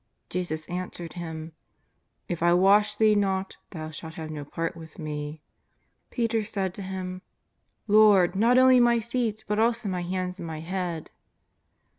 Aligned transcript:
Jesus 0.31 0.65
answered 0.67 1.13
him:'' 1.13 1.51
If 2.27 2.41
I 2.41 2.55
wash 2.55 2.95
thee 2.95 3.13
not 3.13 3.57
thou 3.69 3.91
shalt 3.91 4.15
have 4.15 4.31
no 4.31 4.43
part 4.43 4.75
with 4.75 4.97
Me." 4.97 5.43
Peter 6.09 6.43
said 6.43 6.73
to 6.73 6.81
Him:" 6.81 7.21
Lord, 7.87 8.35
not 8.35 8.57
only 8.57 8.79
my 8.79 8.99
feet 8.99 9.45
but 9.47 9.59
also 9.59 9.89
my 9.89 10.01
hands 10.01 10.39
and 10.39 10.47
my 10.47 10.61
head." 10.61 11.11